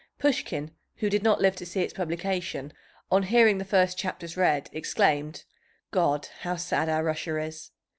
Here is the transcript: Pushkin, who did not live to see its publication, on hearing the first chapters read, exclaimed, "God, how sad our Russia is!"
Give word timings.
Pushkin, 0.17 0.71
who 0.95 1.11
did 1.11 1.21
not 1.21 1.41
live 1.41 1.55
to 1.55 1.63
see 1.63 1.81
its 1.81 1.93
publication, 1.93 2.73
on 3.11 3.21
hearing 3.21 3.59
the 3.59 3.63
first 3.63 3.99
chapters 3.99 4.35
read, 4.35 4.67
exclaimed, 4.73 5.43
"God, 5.91 6.27
how 6.39 6.55
sad 6.55 6.89
our 6.89 7.03
Russia 7.03 7.37
is!" 7.37 7.69